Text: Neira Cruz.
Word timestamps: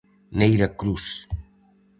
Neira 0.39 0.67
Cruz. 0.79 1.05